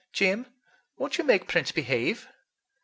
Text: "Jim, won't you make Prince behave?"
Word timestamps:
"Jim, 0.13 0.47
won't 0.97 1.19
you 1.19 1.23
make 1.23 1.47
Prince 1.47 1.71
behave?" 1.71 2.27